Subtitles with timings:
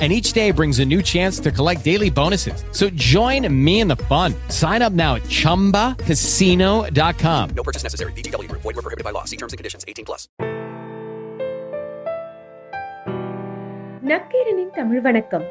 [0.00, 2.64] and each day brings a new chance to collect daily bonuses.
[2.72, 4.34] So join me in the fun.
[4.52, 7.50] Sign up now at ChumbaCasino.com.
[7.52, 8.12] No purchase necessary.
[8.12, 8.62] VGW Group.
[8.62, 9.24] Void were prohibited by law.
[9.24, 9.84] See terms and conditions.
[9.86, 10.28] 18 plus.
[14.10, 15.44] நக்கீரனின் Tamil வணக்கம்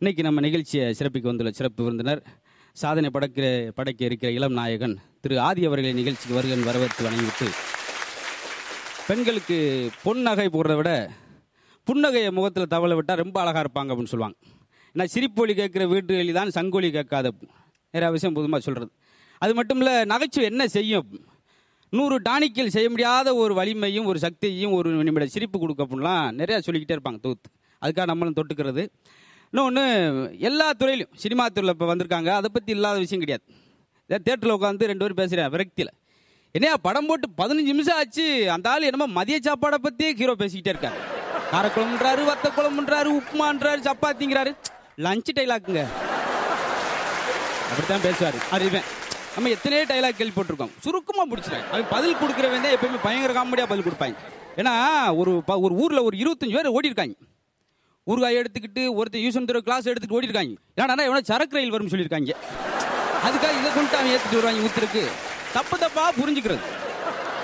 [0.00, 2.20] இன்னைக்கு நம்ம நிகழ்ச்சியை சிறப்பிக்க வந்துள்ள சிறப்பு விருந்தினர்
[2.76, 3.46] சாதனை படைக்கிற
[3.78, 4.94] படைக்க இருக்கிற இளம் நாயகன்
[5.24, 7.48] திரு ஆதி அவர்களை நிகழ்ச்சிக்கு வருகன் வரவேற்று வணங்கிவிட்டு
[9.08, 9.58] பெண்களுக்கு
[10.04, 10.92] பொன் நகை போடுறத விட
[11.87, 14.37] புன்னகையை முகத்தில் தவளை விட்டால் ரொம்ப அழகாக இருப்பாங்க அப்படின்னு சொல்லுவாங்க.
[14.93, 17.27] ஏன்னா சிரிப்பொலி கேட்குற வீட்டுகளில் தான் சங்கொலி கேட்காத.
[17.93, 18.91] நிறையா விஷயம் புதுமாக சொல்கிறது
[19.43, 21.07] அது மட்டும் இல்லை நகைச்சுவை என்ன செய்யும்?
[21.97, 26.95] நூறு டானிக்கில் செய்ய முடியாத ஒரு வலிமையும் ஒரு சக்தியையும் ஒரு நிமிட சிரிப்பு கொடுக்க அப்படின்லாம் நிறையா சொல்லிக்கிட்டே
[26.97, 27.49] இருப்பாங்க தொகுத்து
[27.81, 28.83] அதுக்காக நம்மளும் தொட்டுக்கிறது.
[29.53, 29.83] இன்னொன்று
[30.49, 32.29] எல்லா துறையிலும் சினிமா துறையில் இப்போ வந்திருக்காங்க.
[32.39, 33.43] அதை பற்றி இல்லாத விஷயம் கிடையாது.
[34.27, 35.91] தேட்டரில் உட்காந்து ரெண்டு பேரும் பேசுகிறேன் விரக்தியில்.
[36.55, 38.25] என்னையா படம் போட்டு பதினஞ்சு நிமிஷம் ஆச்சு.
[38.55, 40.99] அந்த ஆள் என்னமோ மதிய சாப்பாடை பற்றியே ஹீரோ பேசிக்கிட்டே இருக்காரு.
[41.51, 44.55] காரக்குழம்புன்றாரு வத்த குழம்புன்றாரு உப்புமான்றாரு சப்பாத்திங்கிறாரு.
[44.97, 45.85] லஞ்ச் டைலாக்குங்க
[47.69, 48.33] அப்படித்தான் பேசுவார்.
[48.51, 48.81] அறிவேன்.
[49.33, 54.15] நம்ம எத்தனையோ டைலாக் கேள்விப்பட்டிருக்கோம் சுருக்கமாக முடிச்சிருக்கேன் அவன் பதில் கொடுக்குறவன் தான் எப்பயுமே பயங்கர காமெடியாக பதில் கொடுப்பாங்க.
[54.55, 54.85] ஏன்னா
[55.17, 57.13] ஒரு ப- ஒரு ஊரில் ஒரு இருபத்தஞ்சு பேர் ஓடிருக்காங்க.
[58.07, 60.55] ஊறுகாய் எடுத்துக்கிட்டு ஒருத்தர் யூசன் தர கிளாஸ் எடுத்துக்கிட்டு ஓடிருக்காங்க.
[60.75, 62.31] ஏன்னா எவனோ சரக்கு ரயில் வரும்னு சொல்லியிருக்காங்க.
[63.25, 65.07] அதுக்காக இதை கொண்டு அவன் ஏற்றிட்டு வருவாங்க ஊத்துருக்கு
[65.53, 66.59] தப்பு தப்பாக புரிஞ்சுக்கிறது.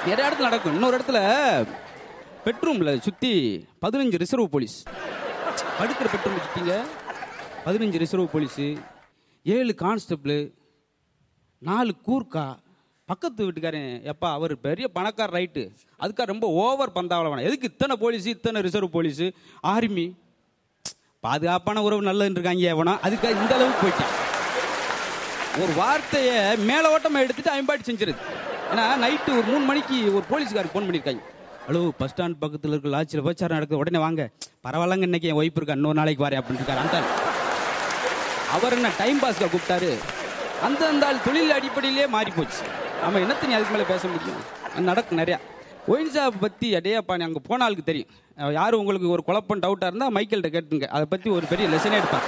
[0.05, 0.73] நிறைய இடத்துல நடக்கும்.
[0.73, 1.65] இன்னொரு இடத்துல
[2.47, 3.31] பெட்ரூம்ல சுற்றி
[3.83, 4.75] பதினஞ்சு ரிசர்வ் போலீஸ்.
[5.79, 6.73] படுக்கிற பெட்ரூம் சுற்றிங்க
[7.65, 8.67] பதினஞ்சு ரிசர்வ் போலீஸு
[9.55, 10.37] ஏழு கான்ஸ்டபிள்
[11.69, 12.45] நாலு கூர்க்கா
[13.09, 15.63] பக்கத்து வீட்டுக்காரன் எப்பா அவர் பெரிய பணக்கார ரைட்டு.
[16.03, 19.27] அதுக்காக ரொம்ப ஓவர் பந்தாவளம் வேணாம் எதுக்கு இத்தனை போலீஸ் இத்தனை ரிசர்வ் போலீஸு?
[19.73, 20.07] ஆர்மி.
[21.25, 24.13] பாதுகாப்பான உறவு நல்லதுன்னு இருக்காங்க எவனா அதுக்காக இந்த அளவுக்கு போயிட்டான்.
[25.63, 26.37] ஒரு வார்த்தையை
[26.69, 28.21] மேலோட்டமாக எடுத்துட்டு அயன்பாட்டு செஞ்சிருது.
[28.71, 31.23] ஏன்னா நைட்டு ஒரு மூணு மணிக்கு ஒரு போலீஸ்காரர் ஃபோன் பண்ணியிருக்காங்க.
[31.67, 33.79] ஹலோ பஸ் ஸ்டாண்ட் பக்கத்தில் இருக்க லாட்சியில் விபச்சாரம் நடக்குது.
[33.81, 34.21] உடனே வாங்க.
[34.65, 36.81] பரவாயில்லங்க இன்னைக்கு என் ஒய்ஃப் இருக்கா இன்னொரு நாளைக்கு வரேன் அப்படின்னு இருக்காரு.
[36.83, 36.97] அந்த
[38.55, 39.89] அவர் என்ன டைம் பாஸ்க்கு கூப்பிட்டாரு.
[40.67, 42.61] அந்த அந்த ஆள் தொழில் அடிப்படையிலே மாறி போச்சு.
[43.01, 44.39] நம்ம என்னத்த நீ அதுக்கு மேலே பேச முடியும்?
[44.89, 45.39] நடக்கும் நிறையா.
[45.93, 48.13] ஒயின் ஷாப் பற்றி அடையாப்பா நீ அங்கே போன ஆளுக்கு தெரியும்.
[48.59, 52.25] யார் உங்களுக்கு ஒரு குழப்பம் டவுட்டாக இருந்தால் மைக்கேல்கிட்ட கேட்டுங்க அதை பற்றி ஒரு பெரிய லெசனே எடுப்பார்.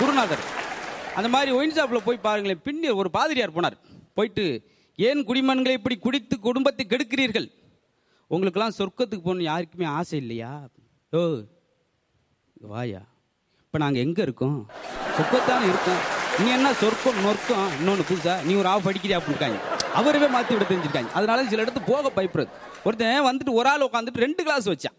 [0.00, 0.46] குருநாதர்.
[1.18, 2.64] அந்த மாதிரி ஒயின் ஷாப்பில் போய் பாருங்களேன்.
[2.70, 3.78] பின்னி ஒரு பாதிரியார் போனார்.
[4.18, 4.46] போயிட்டு
[5.08, 7.48] ஏன் குடிமன்களை இப்படி குடித்து குடும்பத்தை கெடுக்கிறீர்கள்?
[8.32, 10.50] உங்களுக்கெல்லாம் சொர்க்கத்துக்கு போகணும் யாருக்குமே ஆசை இல்லையா?
[11.12, 11.20] ஓ
[12.72, 13.00] வாயா.
[13.64, 14.58] இப்போ நாங்கள் எங்கே இருக்கோம்?
[15.16, 16.02] சொர்க்கத்தானே இருக்கோம்.
[16.42, 17.68] நீ என்ன சொர்க்கம் நொர்க்கம்?
[17.78, 19.58] இன்னொன்று புதுசா நீ ஒரு ஆஃப் அடிக்கிறியா அப்படின்ட்டாங்க
[19.98, 22.50] அவரவே மாற்றி விட தெரிஞ்சிருக்காங்க அதனால சில இடத்து போக பயப்படுறது.
[22.86, 24.96] ஒருத்தன் வந்துட்டு ஒரு ஆள் உட்காந்துட்டு ரெண்டு கிளாஸ் வச்சான்.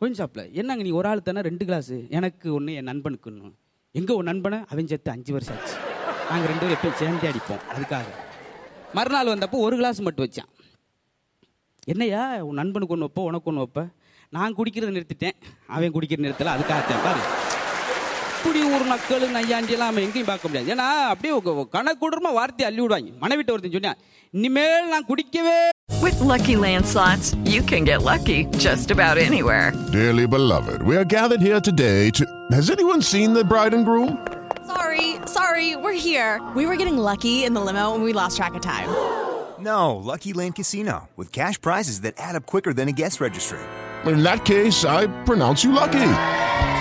[0.00, 3.50] கொஞ்சம் ஷாப்பில் என்னங்க நீ ஒரு ஆள் தானே ரெண்டு கிளாஸ் எனக்கு ஒன்று என் நண்பனுக்கு ஒன்று
[3.98, 4.58] எங்கே ஒரு நண்பனை?
[4.72, 5.76] அவன் சேர்த்து அஞ்சு வருஷம் ஆச்சு.
[6.30, 7.62] நாங்கள் ரெண்டு பேரும் எப்பயும் சேர்ந்தே அடிப்போம்.
[7.74, 8.08] அதுக்காக.
[8.98, 10.50] மறுநாள் வந்தப்போ ஒரு கிளாஸ் மட்டும் வச்சான்.
[11.87, 13.83] என்னையா உன் நண்பனுக்கு ஒன்று வைப்ப உனக்கு ஒன்று வைப்ப
[14.33, 15.37] நான் குடிக்கிறத நிறுத்திட்டேன்
[15.75, 17.21] அவன் குடிக்கிற நிறுத்தல அதுக்காகத்தான் பாரு
[18.37, 23.13] இப்படி ஒரு மக்கள் நையாண்டி எல்லாம் அவன் எங்கேயும் பார்க்க முடியாது ஏன்னா அப்படியே கணக்குடமா வார்த்தையை அள்ளி விடுவாங்க
[23.23, 23.95] மனைவிட்ட ஒருத்தன் சொன்னா
[24.33, 25.57] இனிமேல் நான் குடிக்கவே
[26.05, 29.67] With Lucky Land slots, you can get lucky just about anywhere.
[29.91, 32.25] Dearly beloved, we are gathered here today to.
[32.51, 34.11] Has anyone seen the bride and groom?
[34.67, 35.07] Sorry,
[35.37, 36.33] sorry, we're here.
[36.55, 38.91] We were getting lucky in the limo and we lost track of time.
[39.61, 43.59] No, Lucky Land Casino, with cash prizes that add up quicker than a guest registry.
[44.05, 46.09] In that case, I pronounce you lucky.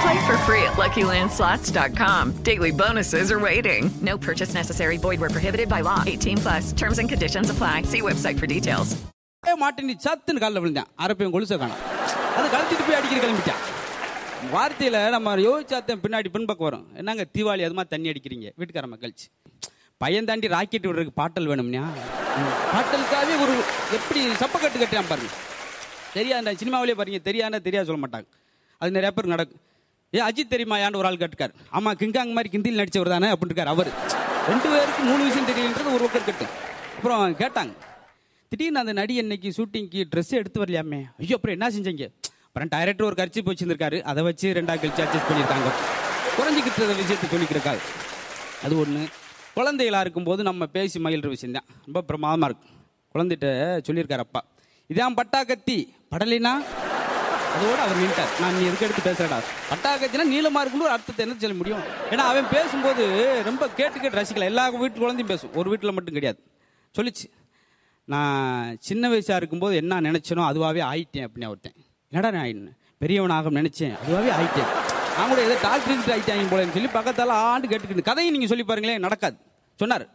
[0.03, 2.43] Play for free at LuckyLandSlots.com.
[2.43, 3.91] Daily bonuses are waiting.
[4.03, 4.97] No purchase necessary.
[4.99, 6.03] Void where prohibited by law.
[6.07, 6.73] 18 plus.
[6.75, 7.83] Terms and conditions apply.
[7.85, 8.91] See website for details.
[9.63, 11.83] மாட்டேன் நீ சத்துன்னு காலில் விழுந்தேன் அரப்பையும் கொலுசை காணும்
[12.39, 13.63] அது கழட்டிட்டு போய் அடிக்கிற கிளம்பிட்டான்
[14.55, 19.27] வார்த்தையில நம்ம யோசிச்சாத்தன் பின்னாடி பின்பக்கம் வரும் என்னங்க தீபாவளி அது மாதிரி தண்ணி அடிக்கிறீங்க வீட்டுக்கார மக்கள்ச்சு
[20.04, 21.84] பையன் தாண்டி ராக்கெட் விடுறதுக்கு பாட்டல் வேணும்னா
[22.74, 23.56] பாட்டலுக்காகவே ஒரு
[23.98, 25.32] எப்படி சப்பக்கட்டு கட்டுறான் பாருங்க.
[26.16, 28.28] தெரியாத சினிமாவிலே பாருங்க தெரியாதா தெரியாது சொல்ல மாட்டாங்க.
[28.82, 29.62] அது நிறைய பேர் நடக்கும்.
[30.18, 30.78] ஏ அஜித் தெரியுமா?
[30.82, 31.54] யான்னு ஒரு ஆள் கேட்டுக்கார்?
[31.78, 33.90] ஆமா கிங்காங் மாதிரி கிந்தியில் நடிச்சவர் தானே அப்படின்னு இருக்கார் அவர்.
[34.52, 36.48] ரெண்டு பேருக்கு மூணு விஷயம் தெரியுன்றது ஒரு ஒருத்தர் கட்டு.
[36.98, 37.74] அப்புறம் கேட்டாங்க
[38.52, 41.02] திடீர்னு அந்த நடி இன்னைக்கு ஷூட்டிங்க்கு ட்ரெஸ் எடுத்து வரலையாமே?
[41.22, 42.06] ஐயோ அப்புறம் என்ன செஞ்சீங்க?
[42.48, 45.70] அப்புறம் டைரக்டர் ஒரு கரிச்சி வச்சிருந்திருக்காரு அதை வச்சு ரெண்டா கழிச்சு அட்ஜஸ்ட் பண்ணியிருக்காங்க.
[46.38, 47.82] குறைஞ்சிக்கிட்டு விஷயத்தை சொல்லிக்கிருக்காரு
[48.66, 49.04] அது ஒன்று
[49.58, 52.76] குழந்தைகளாக இருக்கும்போது நம்ம பேசி மகிழ்ற விஷயம் தான் ரொம்ப பிரமாதமாக இருக்கும்.
[53.14, 53.48] குழந்தைகிட்ட
[53.88, 54.42] சொல்லியிருக்காரு அப்பா.
[54.94, 55.78] இதான் பட்டா கத்தி
[56.14, 56.54] படலினா
[57.56, 58.34] அதோட அவர் நின்ட்டார்.
[58.42, 59.38] நான் நீ எதுக்கு எடுத்து பேசுகிறடா
[59.72, 61.84] பட்டா கத்தினா நீளமாக இருக்குன்னு ஒரு அர்த்தத்தை என்ன சொல்ல முடியும்?
[62.12, 63.04] ஏன்னா அவன் பேசும்போது
[63.50, 65.54] ரொம்ப கேட்டு கேட்டு ரசிக்கலாம் எல்லா வீட்டு குழந்தையும் பேசும்.
[65.62, 66.40] ஒரு வீட்டில் மட்டும் கிடையாது.
[66.98, 67.28] சொல்லிச்சு.
[68.14, 71.78] நான் சின்ன வயசாக இருக்கும்போது என்ன நினச்சனோ அதுவாகவே ஆயிட்டேன் அப்படின்னு ஒருத்தன்
[72.12, 73.94] என்னடா நான் ஆயிட்டேன் பெரியவனாக நினச்சேன்?
[74.04, 74.72] அதுவாகவே ஆயிட்டேன்.
[75.18, 79.38] நான் கூட ஏதோ டாக்டருக்கு ஆகிட்டாங்க போலன்னு சொல்லி பக்கத்தால் ஆண்டு கேட்டுக்கிட்டு கதையும் நீங்கள் சொல்லி பாருங்களேன் நடக்காது.
[79.82, 80.06] சொன்னார்.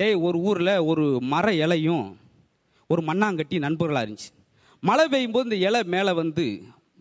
[0.00, 2.06] டேய் ஒரு ஊரில் ஒரு மர இலையும்
[2.92, 4.30] ஒரு மண்ணாங்கட்டி நண்பர்களாக இருந்துச்சு.
[4.88, 6.44] மழை பெய்யும் போது இந்த இலை மேலே வந்து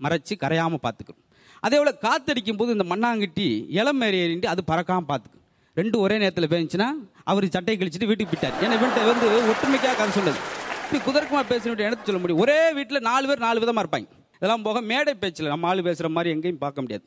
[0.06, 1.27] மறைச்சி கரையாமல் பார்த்துக்கணும்
[1.65, 3.48] அதே போல் காத்தடிக்கும் போது இந்த மண்ணாங்கட்டி
[3.80, 5.48] இலை மேலே ஏறிட்டு அது பறக்காமல் பார்த்துக்கணும்
[5.80, 6.88] ரெண்டு ஒரே நேரத்தில் பேஞ்சுன்னா
[7.31, 8.57] அவர் சட்டையை கழிச்சிட்டு வீட்டுக்கு போயிட்டார்.
[8.63, 10.39] ஏன்னா வீட்டை வந்து ஒற்றுமைக்காக கதை சொல்லுது
[10.83, 12.42] இப்படி குதர்க்கமாக பேசணும் எடுத்து சொல்ல முடியும்.
[12.45, 14.09] ஒரே வீட்டில் நாலு பேர் நாலு விதமாக இருப்பாங்க.
[14.39, 17.06] இதெல்லாம் போக மேடை பேச்சில் நம்ம ஆள் பேசுகிற மாதிரி எங்கேயும் பார்க்க முடியாது.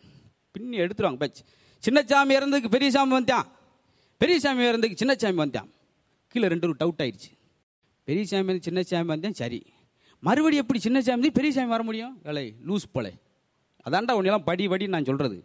[0.54, 1.42] பின்னி எடுத்துருவாங்க பச்சு
[1.84, 3.46] சின்னச்சாமி இறந்ததுக்கு பெரிய சாமி வந்தான்
[4.20, 5.68] பெரிய சாமி இறந்ததுக்கு சின்னச்சாமி வந்தான்
[6.32, 7.30] கீழே ரெண்டு ஒரு டவுட் ஆயிடுச்சு.
[8.08, 9.60] பெரிய சாமி வந்து சின்னச்சாமி வந்தேன் சரி.
[10.26, 12.20] மறுபடியும் எப்படி சின்ன வந்து பெரிய சாமி வர முடியும்?
[12.22, 13.06] வேலை லூஸ் போல.
[13.86, 15.38] அதான்டா உன்னெல்லாம் படி படி நான் சொல்கிறது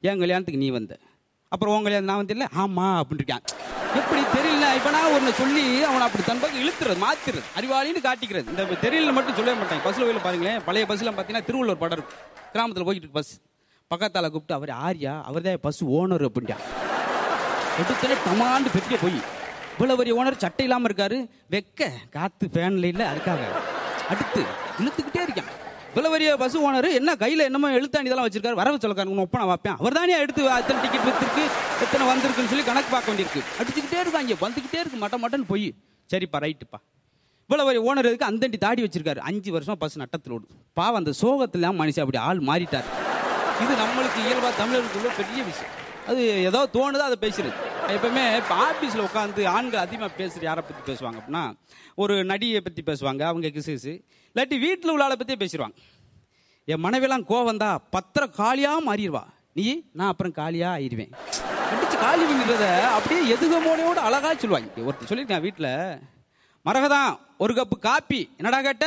[0.00, 0.98] என் கல்யாணத்துக்கு நீ வந்த.
[1.48, 3.44] அப்புறம் உன் கல்யாணம் நான் வந்தில்ல ஆமாம் அப்படின்னு இருக்கான்.
[4.00, 8.48] எப்படி தெரியல இப்போ நான் ஒன்று சொல்லி அவனை அப்படி தன் பக்கம் இழுத்துறது மாத்திறது அறிவாளின்னு காட்டிக்கிறது.
[8.54, 10.60] இந்த தெரியல மட்டும் சொல்லவே மாட்டாங்க பஸ்ஸில் போயில பாருங்களேன்.
[10.64, 12.20] பழைய பஸ்ஸில் பார்த்தீங்கன்னா திருவள்ளூர் படம் இருக்கும்.
[12.52, 13.32] கிராமத்தில் போய்கிட்டு இருக்கு பஸ்.
[13.92, 15.12] பக்கத்தால் கூப்பிட்டு அவர் ஆரியா?
[15.28, 16.56] அவர் தான் பஸ் ஓனர் அப்படின்ட்டா.
[17.82, 19.16] எடுத்தனே டமாண்டு பெரிய போய்
[19.72, 21.16] இவ்வளவு பெரிய ஓனர் சட்டை இல்லாம இருக்காரு.
[21.54, 23.42] வெக்க காத்து ஃபேன்ல இல்ல அதுக்காக.
[24.12, 24.42] அடுத்து
[24.82, 25.50] இழுத்துக்கிட்டே இருக்கான்.
[25.88, 28.60] இவ்வளவு பெரிய பஸ் ஓனர் என்ன கையில என்னமோ எழுத்தாணி இதெல்லாம் வச்சிருக்காரு.
[28.62, 31.44] வரவு சொல்லக்காரு ஒப்பனை வைப்பேன் அவர் தானே எடுத்து எத்தனை டிக்கெட் வித்துருக்கு?
[31.86, 33.44] எத்தனை வந்திருக்குன்னு சொல்லி கணக்கு பார்க்க வேண்டியிருக்கு.
[33.60, 35.68] அடிச்சுக்கிட்டே இருக்காங்க வந்துக்கிட்டே இருக்கு மட்ட மட்டன் போய்.
[36.10, 36.80] சரிப்பா ரைட்டுப்பா.
[37.48, 39.20] இவ்வளவு பெரிய ஓனர் இருக்கு அந்தண்டி தாடி வச்சிருக்காரு.
[39.30, 42.90] அஞ்சு வருஷம் பஸ் நட்டத்தில் ஓடும் பாவம் அந்த சோகத்துல மனுஷன் அப்படி ஆள் மாறிட்டார்.
[43.64, 45.74] இது நம்மளுக்கு இயல்பாக தமிழர்களுக்குள்ள பெரிய விஷயம்.
[46.10, 47.56] அது ஏதோ தோணுதோ அதை பேசுறது
[47.94, 51.44] எப்பவுமே இப்போ ஆஃபீஸில் உட்காந்து ஆண்கள் அதிகமாக பேசுகிற யாரை பற்றி பேசுவாங்க அப்படின்னா
[52.02, 53.94] ஒரு நடிகை பற்றி பேசுவாங்க அவங்க கிசு கிசு
[54.32, 55.76] இல்லாட்டி வீட்டில் உள்ள ஆளை பற்றியே பேசிடுவாங்க.
[56.72, 59.22] என் மனைவியெல்லாம் கோவம் தான் பத்திரம் காலியாக மாறிடுவா.
[59.58, 59.64] நீ
[59.98, 61.12] நான் அப்புறம் காலியாக ஆயிடுவேன்.
[61.70, 62.66] அடிச்சு காலி பண்ணுறத
[62.96, 64.86] அப்படியே எதுகமோனையோட அழகா சொல்லுவாங்க.
[64.88, 65.72] ஒருத்தர் சொல்லியிருக்கேன் வீட்டில்
[66.66, 67.10] மரகதான்
[67.44, 68.20] ஒரு கப்பு காப்பி.
[68.38, 68.86] என்னடா கேட்ட?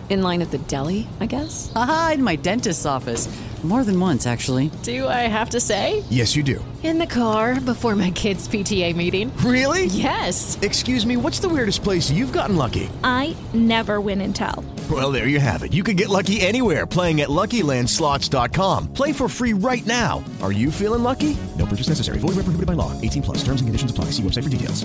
[0.10, 1.72] In line at the deli, I guess?
[1.74, 3.28] Aha, in my dentist's office.
[3.64, 4.70] More than once, actually.
[4.84, 6.04] Do I have to say?
[6.08, 6.64] Yes, you do.
[6.84, 9.36] In the car before my kids' PTA meeting.
[9.38, 9.86] Really?
[9.86, 10.56] Yes.
[10.62, 12.88] Excuse me, what's the weirdest place you've gotten lucky?
[13.02, 14.64] I never win and tell.
[14.88, 15.72] Well, there you have it.
[15.72, 18.92] You can get lucky anywhere playing at LuckyLandSlots.com.
[18.92, 20.22] Play for free right now.
[20.42, 21.36] Are you feeling lucky?
[21.58, 22.18] No purchase necessary.
[22.18, 22.92] Void where prohibited by law.
[23.00, 23.38] 18 plus.
[23.38, 24.06] Terms and conditions apply.
[24.16, 24.84] See website for details.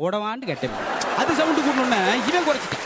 [0.00, 0.76] போடவான்னு கேட்டேன்
[1.20, 1.98] அது sound கூட்டணுன்னு
[2.30, 2.83] இவன் குறைச்சிட்டான்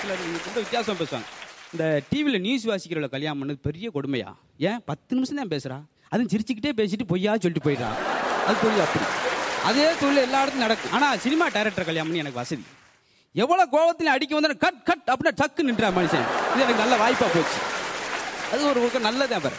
[0.00, 1.28] சிலர் ரொம்ப வித்தியாசம் பேசுவாங்க.
[1.72, 4.30] இந்த டிவியில் news வாசிக்கிறவள கல்யாணம் பண்ணது பெரிய கொடுமையா?
[4.68, 4.80] ஏன்?
[4.90, 5.78] பத்து நிமிஷம் தான் பேசுறா.
[6.12, 7.96] அதுவும் சிரிச்சுக்கிட்டே பேசிட்டு பொய்யா சொல்லிட்டு போயிடுறான்
[8.46, 9.04] அது தொழில் அப்படி.
[9.68, 10.94] அதே தொழில் எல்லா இடத்துலையும் நடக்கும்.
[10.98, 12.64] ஆனால் சினிமா டைரக்டர் கல்யாணம் பண்ணி எனக்கு வசதி.
[13.42, 16.26] எவ்வளோ கோபத்தில் அடிக்க வந்தாலும் கட் கட் அப்படின்னா டக்கு நின்றா மனுஷன்.
[16.52, 17.60] இது எனக்கு நல்ல வாய்ப்பாக போச்சு.
[18.52, 19.58] அது ஒரு பக்கம் நல்லதே பாரு.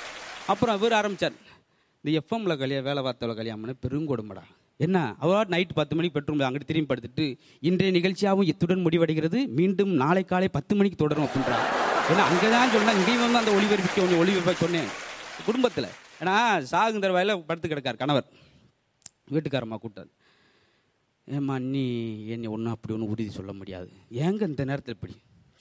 [0.51, 1.37] அப்புறம் அவர் ஆரம்பித்தார்
[2.03, 4.43] இந்த எஃப்எம்ல கல்யாணம் வேலை பார்த்தவள கல்யாணம் பண்ண பெருங்கொடுமடா
[4.85, 4.97] என்ன?
[5.23, 7.25] அவள் நைட் பத்து மணிக்கு பெட்ரூம் அங்கிட்டு திரும்பி படுத்துட்டு
[7.69, 9.39] இன்றைய நிகழ்ச்சியாகவும் இத்துடன் முடிவடைகிறது.
[9.59, 11.67] மீண்டும் நாளை காலை பத்து மணிக்கு தொடரும் அப்படின்றாங்க
[12.11, 14.89] ஏன்னா அங்கே தான் சொன்னேன் இங்கேயும் வந்து அந்த ஒளிபரப்பிக்க கொஞ்சம் ஒளிபரப்ப சொன்னேன்.
[15.47, 15.89] குடும்பத்தில்.
[16.21, 16.35] ஏன்னா
[16.71, 18.27] சாகுந்தர வயல படுத்து கிடக்கார் கணவர்.
[19.35, 20.11] வீட்டுக்காரம்மா கூட்டாது
[21.37, 21.83] ஏம்மா நீ
[22.33, 23.89] என்னை ஒன்றும் அப்படி ஒன்றும் உறுதி சொல்ல முடியாது.
[24.25, 25.15] ஏங்க இந்த நேரத்தில் இப்படி?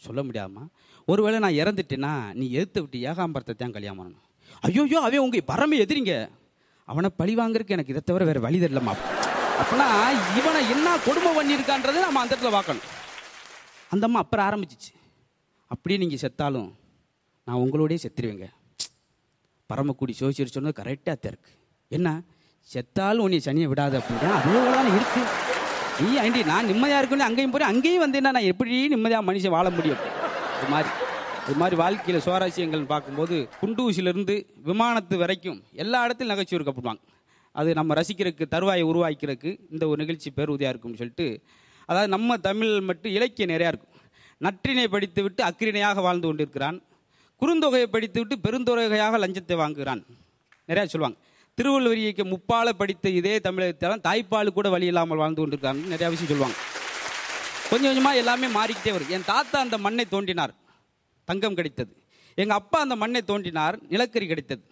[0.06, 0.62] சொல்ல முடியாதுமா
[1.10, 4.24] ஒருவேளை நான் இறந்துட்டேன்னா நீ எதிர்த்து விட்டு ஏகாம்பரத்தை தான் கல்யாணம் பண்ணணும்.
[4.68, 6.14] ஐயோயோ அவன் உங்க பரம எதிரிங்க.
[6.90, 8.94] அவனை பழி வாங்குறதுக்கு எனக்கு இதை தவிர வேற வழி தெரியலமா
[9.62, 9.86] அப்பனா
[10.38, 12.86] இவனை என்ன கொடுமை பண்ணியிருக்கான்றதை நம்ம அந்த இடத்துல பார்க்கணும்.
[13.94, 14.92] அந்த அம்மா அப்புறம் ஆரம்பிச்சிச்சு.
[15.72, 16.68] அப்படியே நீங்கள் செத்தாலும்
[17.46, 18.46] நான் உங்களோடய செத்துருவேங்க.
[19.70, 21.52] பரமக்குடி சோசியர் சொன்னது கரெக்டாக தெருக்கு
[21.96, 22.08] என்ன?
[22.74, 25.22] செத்தாலும் உன்னை சனியை விடாது அப்படின்னா அதே இருக்கு.
[26.02, 30.02] நீ ஆண்டி நான் நிம்மதியாக இருக்குன்னு அங்கேயும் போகிறேன் அங்கேயும் வந்தேன்னா நான் எப்படி நிம்மதியாக மனுஷன் வாழ முடியும்?
[30.56, 30.90] இது மாதிரி.
[31.46, 34.34] இது மாதிரி வாழ்க்கையில் சுவாரஸ்யங்கள் பார்க்கும்போது குண்டூசிலிருந்து
[34.68, 37.02] விமானத்து வரைக்கும் எல்லா இடத்துலையும் நகைச்சுவை இருக்கப்படுவாங்க
[37.60, 41.26] அது நம்ம ரசிக்கிறதுக்கு தருவாயை உருவாக்கிறதுக்கு இந்த ஒரு நிகழ்ச்சி பேருதவியாக இருக்கும்னு சொல்லிட்டு
[41.90, 43.94] அதாவது நம்ம தமிழ் மட்டும் இலக்கியம் நிறையா இருக்கும்.
[44.46, 46.76] நற்றினை படித்து விட்டு அக்கிரிணையாக வாழ்ந்து கொண்டிருக்கிறான்.
[47.42, 50.02] குறுந்தொகையை படித்து விட்டு பெருந்தொகையாக லஞ்சத்தை வாங்குகிறான்.
[50.68, 51.18] நிறையா சொல்லுவாங்க.
[51.58, 56.56] திருவள்ளுவர் இயக்க முப்பால படித்த இதே தமிழகத்தாலும் தாய்ப்பால் கூட வழி இல்லாமல் வாழ்ந்து கொண்டிருக்காங்க நிறையா விஷயம் சொல்லுவாங்க.
[57.70, 59.14] கொஞ்சம் கொஞ்சமாக எல்லாமே மாறிக்கிட்டே வருது.
[59.16, 60.54] என் தாத்தா அந்த மண்ணை தோண்டினார்.
[61.30, 61.92] தங்கம் கிடைத்தது.
[62.38, 64.62] எங்கள் அப்பா அந்த மண்ணை தோண்டினார் நிலக்கரி கிடைத்தது.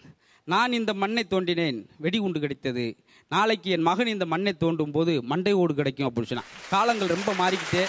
[0.49, 2.85] நான் இந்த மண்ணை தோண்டினேன் வெடிகுண்டு கிடைத்தது.
[3.31, 6.51] நாளைக்கு என் மகன் இந்த மண்ணை தோண்டும் போது மண்டை ஓடு கிடைக்கும் அப்படின்னு சொன்னான்.
[6.71, 7.83] காலங்கள் ரொம்ப மாறிக்கிட்டே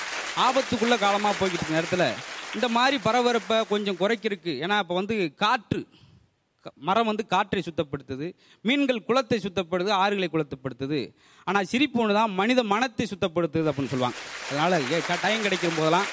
[0.45, 2.07] ஆபத்துக்குள்ள காலமாக போய்கிட்டு நேரத்தில்
[2.55, 5.79] இந்த மாதிரி பரபரப்பை கொஞ்சம் குறைக்கிறதுக்கு ஏன்னா இப்போ வந்து காற்று
[6.65, 8.27] க- மரம் வந்து காற்றை சுத்தப்படுத்துது
[8.65, 10.99] மீன்கள் குளத்தை சுத்தப்படுது ஆறுகளை குளத்தப்படுத்துது.
[11.47, 14.17] ஆனால் சிரிப்பு ஒன்று தான் மனித மனத்தை சுத்தப்படுத்துது அப்படின்னு சொல்லுவாங்க.
[14.49, 14.87] அதனால்
[15.21, 16.09] டைம் கிடைக்கும் போதெல்லாம்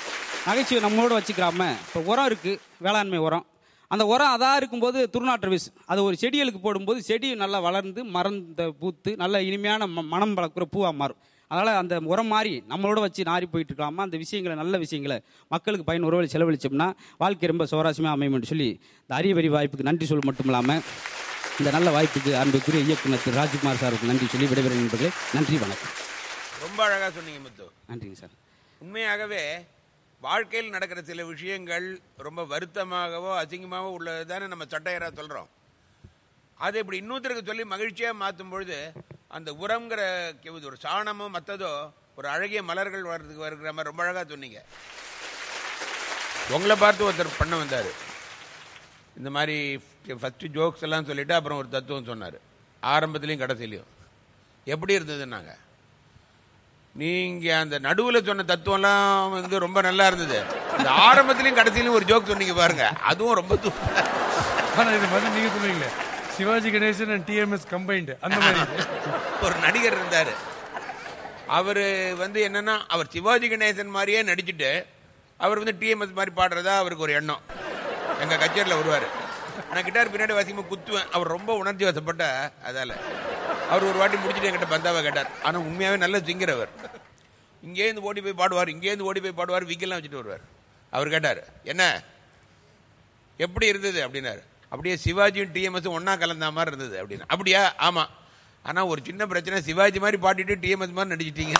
[0.46, 3.44] நகைச்சுவை நம்மளோட வச்சுக்கிறாம இப்போ உரம் இருக்குது வேளாண்மை உரம்.
[3.90, 5.68] அந்த உரம் அதாக இருக்கும்போது துர்நாற்ற வீசு.
[5.90, 11.20] அது ஒரு செடிகளுக்கு போடும்போது செடி நல்லா வளர்ந்து மறந்த பூத்து நல்ல இனிமையான மனம் வளர்க்குற பூவாக மாறும்.
[11.50, 15.18] அதனால் அந்த உரம் மாறி நம்மளோட வச்சு நாரி போயிட்டு இருக்காம அந்த விஷயங்களை நல்ல விஷயங்களை
[15.54, 16.88] மக்களுக்கு பயன் ஒருவழி செலவழிச்சோம்னா
[17.22, 18.68] வாழ்க்கை ரொம்ப சுவாரஸ்யமாக அமையும்னு சொல்லி
[19.02, 20.82] இந்த அரிய வரி வாய்ப்புக்கு நன்றி சொல்ல மட்டும் இல்லாமல்
[21.60, 25.94] இந்த நல்ல வாய்ப்புக்கு அன்புக்குரிய இயக்குனர் திரு ராஜ்குமார் சாருக்கு நன்றி சொல்லி விடைபெறும் என்பது நன்றி வணக்கம்.
[26.64, 27.66] ரொம்ப அழகா சொன்னீங்க முத்து.
[27.92, 28.34] நன்றிங்க சார்.
[28.80, 29.42] உண்மையாகவே
[30.24, 31.86] வாழ்க்கையில் நடக்கிற சில விஷயங்கள்
[32.26, 35.50] ரொம்ப வருத்தமாகவோ அசிங்கமாகவோ உள்ளது தானே நம்ம சட்டையராக சொல்கிறோம்
[36.64, 38.78] அதை இப்படி இன்னொருத்தருக்கு சொல்லி மகிழ்ச்சியாக மாற்றும் பொழுது
[39.36, 40.00] அந்த உரங்கிற
[40.48, 41.72] இது ஒரு சாணமோ மற்றதோ
[42.18, 44.60] ஒரு அழகிய மலர்கள் வர்றதுக்கு வருகிற மாதிரி ரொம்ப அழகாக சொன்னீங்க.
[46.54, 47.90] உங்களை பார்த்து ஒருத்தர் பண்ண வந்தார்.
[49.18, 49.56] இந்த மாதிரி
[50.22, 52.38] ஃபஸ்ட்டு ஜோக்ஸ் எல்லாம் சொல்லிட்டு அப்புறம் ஒரு தத்துவம் சொன்னார்.
[52.92, 53.90] ஆரம்பத்துலேயும் கடைசிலையும்.
[54.74, 55.52] எப்படி இருந்ததுன்னாங்க?
[56.96, 60.44] நீங்க அந்த நடுவுல சொன்ன தத்துவம்லாம் வந்து ரொம்ப நல்லா இருந்தது.
[60.78, 62.88] இந்த ஆரம்பத்திலயும் கடைசியிலும் ஒரு ஜோக் சொன்னீங்க பாருங்க.
[62.88, 63.72] அதுவும் ரொம்ப தூ-
[64.76, 65.88] ஆனா இது வந்து நீங்க சொன்னீங்களே.
[66.30, 68.60] Sivaji Ganesan and TMS combined அந்த மாதிரி.
[69.42, 70.30] ஒரு நடிகர் இருந்தாரு.
[71.46, 74.86] அவரு வந்து என்னன்னா அவர் சிவாஜி கணேசன் மாதிரியே நடிச்சுட்டு
[75.36, 77.40] அவர் வந்து டிஎம்எஸ் மாதிரி பாடுறதா அவருக்கு ஒரு எண்ணம்.
[78.20, 79.06] எங்க கச்சேரியில் வருவார்.
[79.72, 81.10] நான் கிட்டார் பின்னாடி வாசிக்கும்போது குத்துவேன்.
[81.10, 82.94] அவர் ரொம்ப உணர்ச்சி வசப்பட்ட அதால.
[83.70, 85.30] அவர் ஒரு வாட்டி முடிச்சுட்டு என்கிட்ட பந்தாவை கேட்டார்.
[85.46, 86.72] ஆனா உண்மையாவே நல்ல சிங்கர் அவர்.
[87.66, 90.44] இங்கேருந்து ஓடி போய் பாடுவார் இங்கேருந்து ஓடி போய் பாடுவார் விக்கெல்லாம் வச்சுட்டு வருவார்.
[90.96, 91.40] அவர் கேட்டார்
[91.72, 91.84] என்ன?
[93.46, 93.98] எப்படி இருந்தது?
[94.06, 94.42] அப்படின்னாரு.
[94.72, 97.26] அப்படியே சிவாஜியும் டிஎம்எஸும் ஒண்ணா கலந்த மாதிரி இருந்தது அப்படின்னு.
[97.34, 97.62] அப்படியா?
[97.88, 98.04] ஆமா.
[98.68, 101.56] ஆனா ஒரு சின்ன பிரச்சனை சிவாஜி மாதிரி பாடிட்டு டிஎம்எஸ் மாதிரி நடிச்சிட்டீங்க.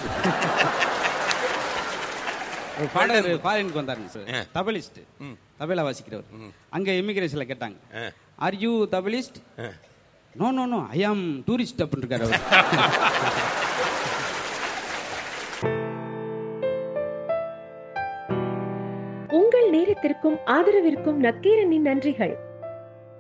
[2.78, 4.48] ஒரு பாடகர் ஃபாரினுக்கு வந்தாருங்க சார்.
[4.56, 4.98] தபலிஸ்ட்.
[5.60, 6.30] தபேலா வாசிக்கிறவர்.
[6.76, 7.76] அங்க இமிகிரேஷன்ல கேட்டாங்க.
[8.46, 9.38] Are you tablist?
[10.38, 12.40] No no no I am tourist அப்படின்னு இருக்காரு அவர்.
[19.28, 22.36] உங்கள் நேரத்திற்கும் ஆதரவிற்கும் நக்கீரனின் நன்றிகள்.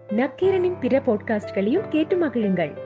[0.08, 2.85] நக்கீரனின் பிற பாட்காஸ்ட்களையும் கேட்டு மகிழுங்கள்.